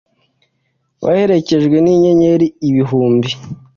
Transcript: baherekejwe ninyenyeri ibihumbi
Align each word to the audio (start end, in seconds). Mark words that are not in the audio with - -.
baherekejwe 1.03 1.77
ninyenyeri 1.81 2.47
ibihumbi 2.69 3.29